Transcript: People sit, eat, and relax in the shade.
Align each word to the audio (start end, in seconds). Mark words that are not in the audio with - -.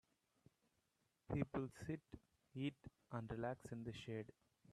People 1.31 1.67
sit, 1.85 1.99
eat, 2.55 2.73
and 3.11 3.29
relax 3.29 3.59
in 3.71 3.83
the 3.83 3.93
shade. 3.93 4.31